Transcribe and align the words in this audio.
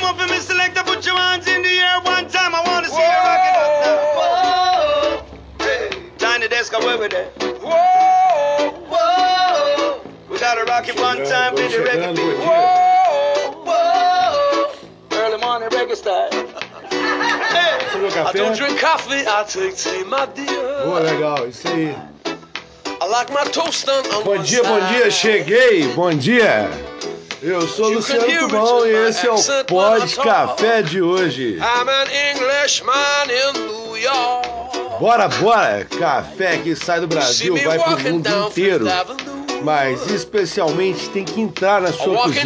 Come 0.00 0.14
on 0.14 0.18
for 0.28 0.32
me, 0.32 0.40
selector, 0.40 0.82
put 0.82 1.04
your 1.04 1.16
hands 1.16 1.46
in 1.46 1.60
the 1.62 1.68
air 1.68 2.00
one 2.02 2.26
time. 2.28 2.54
I 2.54 2.62
wanna 2.66 2.88
see 2.88 2.94
you 2.96 3.20
rock 3.28 3.40
it 3.50 3.56
up 3.60 3.70
now. 5.60 5.66
Hey, 5.66 5.90
Tiny 6.16 6.48
desk, 6.48 6.72
where 6.72 6.96
we 6.98 7.08
there? 7.08 7.26
Whoa, 7.60 8.70
whoa. 8.88 10.00
We 10.30 10.38
gotta 10.38 10.64
rock 10.64 10.88
it 10.88 10.98
one 10.98 11.18
time 11.28 11.54
for 11.54 11.62
the 11.68 11.84
reggae 11.84 12.16
beat. 12.16 12.38
Whoa, 12.38 13.62
whoa. 13.66 14.72
Early 15.12 15.38
morning 15.38 15.68
reggae 15.68 15.96
style. 15.96 16.30
Hey. 17.52 17.78
Você 17.92 17.98
viu 17.98 18.06
o 18.06 18.08
I 18.08 18.12
café? 18.12 18.38
don't 18.38 18.56
drink 18.56 18.80
coffee, 18.80 19.26
I 19.26 19.44
take 19.46 19.76
tea, 19.76 20.04
my 20.04 20.24
dear. 20.34 20.84
Boa, 20.86 21.00
legal, 21.00 21.46
isso 21.46 21.68
aí. 21.68 21.94
I 23.02 23.06
like 23.06 23.30
my 23.32 23.44
toast 23.50 23.86
on, 23.88 24.06
on 24.14 24.24
Bom 24.24 24.36
one 24.36 24.44
dia, 24.44 24.62
bom 24.62 24.78
side. 24.80 24.94
dia, 24.94 25.10
cheguei, 25.10 25.88
bom 25.94 26.10
dia. 26.14 26.70
Eu 27.42 27.66
sou 27.66 27.88
Luciano 27.88 28.26
Tubão 28.38 28.86
e 28.86 29.08
esse 29.08 29.26
é 29.26 29.32
o 29.32 29.64
Pod. 29.64 30.16
Café 30.16 30.82
de 30.82 31.00
hoje. 31.00 31.56
I'm 31.56 31.88
an 31.88 32.06
Englishman 32.34 33.30
in 33.30 33.52
New 33.66 33.96
York. 33.96 34.48
Bora, 35.00 35.26
bora! 35.28 35.86
Café 35.98 36.58
que 36.58 36.76
sai 36.76 37.00
do 37.00 37.06
Brasil, 37.06 37.56
vai 37.64 37.78
pro 37.78 37.98
mundo 37.98 38.28
inteiro. 38.48 38.84
Mas 39.62 40.06
especialmente 40.10 41.08
tem 41.08 41.24
que 41.24 41.40
entrar 41.40 41.80
na 41.80 41.92
sua 41.92 42.24
cozinha. 42.24 42.44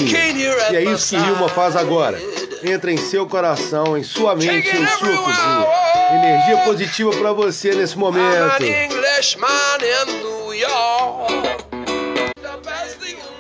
E 0.71 0.77
é 0.77 0.85
isso 0.85 1.17
que 1.17 1.17
Rilma 1.17 1.49
faz 1.49 1.75
agora. 1.75 2.21
Entra 2.63 2.93
em 2.93 2.97
seu 2.97 3.27
coração, 3.27 3.99
em 3.99 4.05
sua 4.05 4.37
mente, 4.37 4.69
em 4.77 4.87
sua 4.87 5.17
cozinha. 5.17 5.67
Energia 6.13 6.59
positiva 6.59 7.11
pra 7.17 7.33
você 7.33 7.75
nesse 7.75 7.97
I'm 7.97 7.99
momento. 7.99 8.63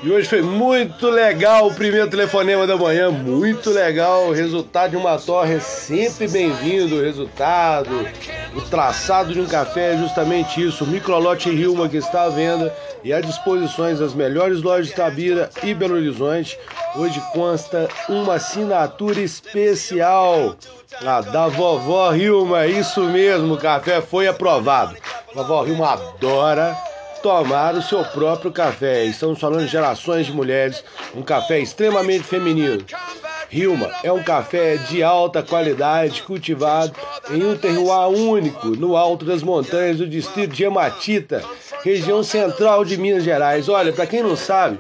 E 0.05 0.13
hoje 0.13 0.29
foi 0.29 0.43
muito 0.43 1.09
legal 1.09 1.67
o 1.67 1.75
primeiro 1.75 2.11
telefonema 2.11 2.67
da 2.67 2.77
manhã, 2.77 3.11
muito 3.11 3.71
legal. 3.71 4.29
O 4.29 4.33
resultado 4.33 4.91
de 4.91 4.99
uma 4.99 5.19
torre 5.19 5.55
é 5.55 5.61
sempre 5.61 6.29
bem-vindo. 6.29 6.97
O 6.97 7.01
resultado, 7.01 8.07
o 8.55 8.61
traçado 8.61 9.33
de 9.33 9.41
um 9.41 9.47
café 9.47 9.95
é 9.95 9.97
justamente 9.97 10.63
isso. 10.63 10.85
O 10.85 10.87
microlote 10.87 11.49
Rilma 11.49 11.89
que 11.89 11.97
está 11.97 12.25
à 12.25 12.29
venda 12.29 12.71
e 13.03 13.15
à 13.15 13.21
disposição 13.23 13.95
das 13.95 14.13
melhores 14.13 14.61
lojas 14.61 14.89
de 14.89 14.95
Tabira 14.95 15.49
e 15.63 15.73
Belo 15.73 15.95
Horizonte. 15.95 16.59
Hoje 16.95 17.19
consta 17.33 17.89
uma 18.07 18.35
assinatura 18.35 19.23
especial. 19.23 20.55
A 21.03 21.23
da 21.23 21.49
vovó 21.49 22.11
Rilma, 22.11 22.67
isso 22.67 23.05
mesmo, 23.05 23.55
o 23.55 23.59
café 23.59 24.03
foi 24.03 24.29
aprovado. 24.29 24.97
Vovó 25.35 25.63
Rilma 25.63 25.95
adora 25.95 26.77
tomar 27.25 27.75
o 27.75 27.81
seu 27.81 28.05
próprio 28.05 28.53
café. 28.53 29.07
Estamos 29.07 29.41
falando 29.41 29.65
de 29.65 29.73
gerações 29.73 30.27
de 30.27 30.33
mulheres, 30.33 30.85
um 31.15 31.23
café 31.23 31.59
extremamente 31.59 32.23
feminino. 32.23 32.85
Rilma 33.49 33.91
é 34.03 34.13
um 34.13 34.23
café 34.23 34.77
de 34.77 35.03
alta 35.03 35.43
qualidade, 35.43 36.23
cultivado 36.23 36.95
em 37.31 37.43
um 37.43 37.57
terroir 37.57 38.09
único, 38.11 38.69
no 38.77 38.95
alto 38.95 39.25
das 39.25 39.43
montanhas 39.43 39.97
do 39.97 40.07
distrito 40.07 40.53
de 40.53 40.65
Hematita, 40.65 41.43
região 41.83 42.23
central 42.23 42.85
de 42.85 42.99
Minas 42.99 43.25
Gerais. 43.25 43.71
Olha, 43.71 43.91
para 43.91 44.07
quem 44.07 44.23
não 44.23 44.37
sabe, 44.37 44.79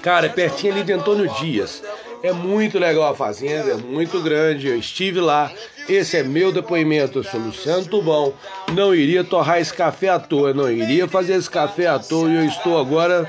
cara, 0.00 0.26
é 0.26 0.30
pertinho 0.30 0.72
ali 0.72 0.82
de 0.82 0.94
Antônio 0.94 1.28
Dias. 1.34 1.82
É 2.22 2.32
muito 2.32 2.78
legal 2.78 3.10
a 3.10 3.14
fazenda, 3.14 3.70
é 3.70 3.74
muito 3.76 4.20
grande. 4.20 4.68
Eu 4.68 4.78
estive 4.78 5.20
lá. 5.20 5.50
Esse 5.88 6.18
é 6.18 6.22
meu 6.22 6.52
depoimento. 6.52 7.18
Eu 7.18 7.24
sou 7.24 7.40
Luciano 7.40 7.86
Tubão. 7.86 8.34
Não 8.74 8.94
iria 8.94 9.24
torrar 9.24 9.58
esse 9.58 9.72
café 9.72 10.10
à 10.10 10.18
toa, 10.18 10.52
não 10.52 10.70
iria 10.70 11.08
fazer 11.08 11.34
esse 11.34 11.48
café 11.48 11.86
à 11.86 11.98
toa. 11.98 12.28
E 12.28 12.36
eu 12.36 12.44
estou 12.44 12.78
agora 12.78 13.26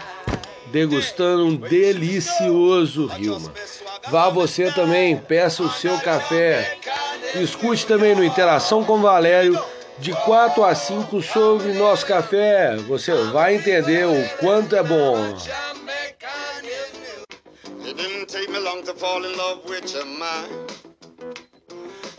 degustando 0.71 1.45
um 1.45 1.55
delicioso 1.55 3.05
Rilma. 3.07 3.53
Vá 4.09 4.29
você 4.29 4.69
também, 4.71 5.15
peça 5.15 5.63
o 5.63 5.71
seu 5.71 5.97
café. 5.99 6.77
Escute 7.35 7.85
também 7.85 8.13
no 8.13 8.25
Interação 8.25 8.83
com 8.83 9.01
Valério 9.01 9.57
de 9.99 10.11
4 10.11 10.63
a 10.65 10.75
5 10.75 11.21
sobre 11.21 11.73
nosso 11.73 12.05
café. 12.05 12.75
Você 12.87 13.13
vai 13.31 13.55
entender 13.55 14.05
o 14.05 14.37
quanto 14.39 14.75
é 14.75 14.83
bom. 14.83 15.33
To 18.85 18.93
fall 18.93 19.23
in 19.23 19.37
love 19.37 19.63
with 19.65 19.93
your 19.93 20.05
mind. 20.05 20.77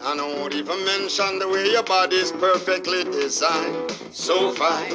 I 0.04 0.16
don't 0.16 0.52
even 0.54 0.84
mention 0.84 1.38
the 1.38 1.48
way 1.48 1.70
your 1.70 1.82
body's 1.82 2.32
perfectly 2.32 3.04
designed. 3.04 3.90
So 4.12 4.52
fine. 4.52 4.92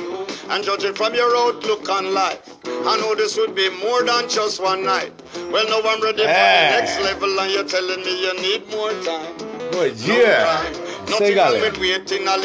And 0.50 0.64
judging 0.64 0.94
from 0.94 1.14
your 1.16 1.36
outlook 1.36 1.90
on 1.90 2.14
life, 2.14 2.42
I 2.66 2.98
know 2.98 3.16
this 3.16 3.38
would 3.38 3.56
be 3.56 3.70
more 3.70 4.04
than 4.04 4.30
just 4.30 4.62
one 4.62 4.84
night. 4.84 5.14
Well, 5.52 5.68
now 5.68 5.90
I'm 5.90 6.02
ready 6.02 6.20
for 6.20 6.24
the 6.24 6.30
eh. 6.30 6.80
next 6.80 7.00
level, 7.02 7.40
and 7.40 7.52
you're 7.52 7.64
telling 7.64 8.02
me 8.02 8.22
you 8.22 8.34
need 8.42 8.70
more 8.70 8.92
time. 9.04 9.38
Bom 9.72 9.94
dia! 9.96 10.87
Isso 11.08 11.24
aí, 11.24 11.34
galera. 11.34 11.72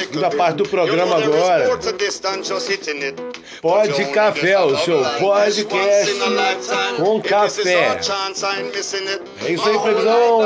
Segunda 0.05 0.31
parte 0.31 0.57
do 0.57 0.69
programa 0.69 1.17
agora. 1.17 1.79
Pode 3.61 4.05
Café, 4.13 4.59
o 4.61 4.77
seu 4.79 5.05
podcast 5.19 6.13
com 6.97 7.21
café. 7.21 7.99
É 9.45 9.53
isso 9.53 9.69
aí, 9.69 9.79
previsão 9.79 10.41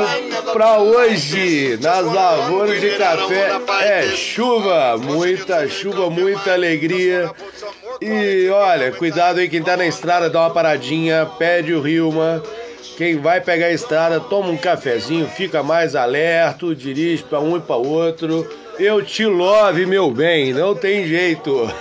para 0.53 0.79
hoje. 0.79 1.77
Nas 1.81 2.05
lavouras 2.05 2.79
de 2.81 2.91
café 2.97 3.51
é 3.81 4.03
chuva, 4.15 4.97
muita 4.97 5.67
chuva, 5.67 6.09
muita 6.09 6.53
alegria. 6.53 7.31
E 8.01 8.47
olha, 8.49 8.91
cuidado 8.91 9.39
aí 9.39 9.49
quem 9.49 9.63
tá 9.63 9.75
na 9.77 9.87
estrada, 9.87 10.29
dá 10.29 10.41
uma 10.41 10.49
paradinha, 10.51 11.25
pede 11.37 11.73
o 11.73 11.81
Rilma. 11.81 12.43
Quem 12.95 13.17
vai 13.17 13.41
pegar 13.41 13.65
a 13.67 13.73
estrada, 13.73 14.19
toma 14.19 14.49
um 14.49 14.57
cafezinho, 14.57 15.27
fica 15.27 15.61
mais 15.61 15.95
alerta, 15.95 16.73
dirige 16.73 17.23
para 17.23 17.39
um 17.39 17.57
e 17.57 17.59
para 17.59 17.75
outro. 17.75 18.47
Eu 18.79 19.03
te 19.03 19.25
love, 19.25 19.85
meu 19.85 20.11
bem, 20.11 20.53
não 20.53 20.75
tem 20.75 21.07
jeito. 21.07 21.69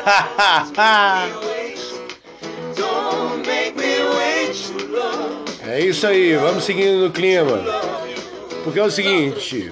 é 5.69 5.81
isso 5.81 6.06
aí, 6.06 6.34
vamos 6.37 6.65
seguindo 6.65 7.05
no 7.05 7.11
clima. 7.11 7.62
Porque 8.65 8.78
é 8.78 8.83
o 8.83 8.91
seguinte, 8.91 9.71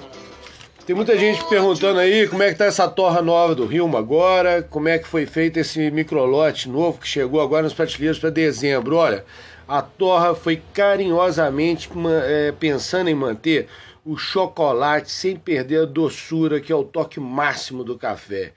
tem 0.86 0.94
muita 0.94 1.16
gente 1.16 1.42
perguntando 1.48 1.98
aí 1.98 2.28
como 2.28 2.42
é 2.42 2.52
que 2.52 2.58
tá 2.58 2.66
essa 2.66 2.86
torra 2.86 3.22
nova 3.22 3.54
do 3.54 3.64
Rilma 3.64 3.98
agora, 3.98 4.62
como 4.62 4.88
é 4.88 4.98
que 4.98 5.08
foi 5.08 5.24
feito 5.24 5.58
esse 5.58 5.90
microlote 5.90 6.68
novo 6.68 6.98
que 6.98 7.08
chegou 7.08 7.40
agora 7.40 7.62
nas 7.62 7.72
prateleiras 7.72 8.18
para 8.18 8.28
dezembro. 8.28 8.96
Olha, 8.96 9.24
a 9.66 9.80
torra 9.80 10.34
foi 10.34 10.62
carinhosamente 10.74 11.88
é, 12.24 12.52
pensando 12.52 13.08
em 13.08 13.14
manter 13.14 13.66
o 14.04 14.18
chocolate 14.18 15.10
sem 15.10 15.36
perder 15.36 15.82
a 15.82 15.86
doçura, 15.86 16.60
que 16.60 16.70
é 16.70 16.76
o 16.76 16.84
toque 16.84 17.18
máximo 17.18 17.82
do 17.82 17.96
café. 17.96 18.52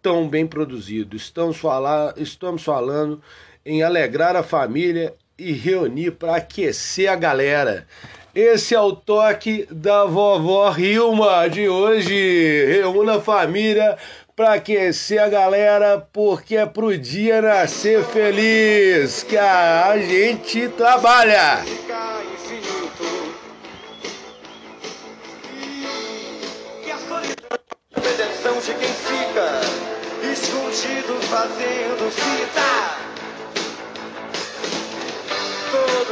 Tão 0.00 0.28
bem 0.28 0.46
produzido. 0.46 1.16
Estamos, 1.16 1.56
falar, 1.56 2.14
estamos 2.16 2.62
falando 2.62 3.20
em 3.66 3.82
alegrar 3.82 4.36
a 4.36 4.44
família 4.44 5.14
e 5.36 5.52
reunir 5.52 6.12
para 6.12 6.36
aquecer 6.36 7.10
a 7.10 7.16
galera. 7.16 7.88
Esse 8.34 8.74
é 8.74 8.80
o 8.80 8.92
toque 8.92 9.66
da 9.70 10.06
vovó 10.06 10.70
Rilma 10.70 11.48
de 11.50 11.68
hoje. 11.68 12.64
Reúna 12.64 13.16
a 13.16 13.20
família 13.20 13.98
para 14.34 14.54
aquecer 14.54 15.22
a 15.22 15.28
galera, 15.28 16.08
porque 16.10 16.56
é 16.56 16.64
pro 16.64 16.96
dia 16.96 17.42
nascer 17.42 18.02
feliz 18.04 19.22
que 19.22 19.36
a 19.36 19.98
gente 19.98 20.66
trabalha. 20.70 21.62
De 28.62 28.74
quem 28.74 28.88
fica 28.88 29.60
escondido 30.32 31.20
fazendo 31.22 32.10
fita. 32.12 33.12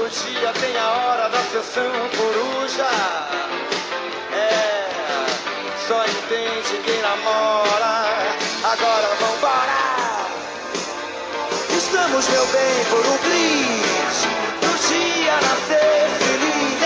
Dia 0.09 0.53
tem 0.55 0.77
a 0.77 0.89
hora 0.89 1.29
da 1.29 1.39
sessão 1.39 1.93
coruja. 2.17 2.89
É, 4.33 4.89
só 5.87 6.05
entende 6.05 6.83
quem 6.85 7.01
namora. 7.03 8.07
Agora 8.65 9.09
vambora. 9.21 9.91
Estamos, 11.77 12.29
meu 12.29 12.47
bem, 12.47 12.85
por 12.89 13.07
um 13.07 13.19
dia 14.89 15.35
nascer 15.35 16.09
feliz. 16.19 16.83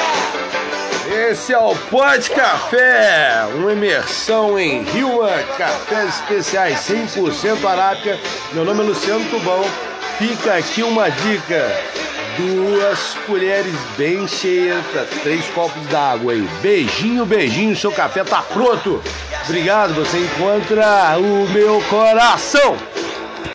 É. 1.07 1.31
Esse 1.31 1.53
é 1.55 1.59
o 1.59 1.75
Pod 1.91 2.31
Café, 2.31 3.45
uma 3.55 3.73
imersão 3.73 4.59
em 4.59 4.83
Rilma, 4.83 5.31
cafés 5.57 6.17
especiais 6.17 6.81
100% 6.81 7.65
Arábia. 7.65 8.19
Meu 8.53 8.65
nome 8.65 8.81
é 8.81 8.89
Luciano 8.89 9.25
Tubão. 9.31 9.65
Fica 10.19 10.55
aqui 10.55 10.83
uma 10.83 11.09
dica: 11.11 11.65
duas 12.37 13.15
colheres 13.27 13.75
bem 13.97 14.27
cheias 14.27 14.85
três 15.23 15.45
copos 15.51 15.87
d'água 15.87 16.33
aí. 16.33 16.49
Beijinho, 16.61 17.25
beijinho, 17.25 17.77
seu 17.77 17.93
café 17.93 18.25
tá 18.25 18.43
pronto. 18.43 19.03
Obrigado, 19.45 19.95
você 19.95 20.19
encontra 20.19 21.17
o 21.19 21.49
meu 21.51 21.83
coração. 21.91 22.77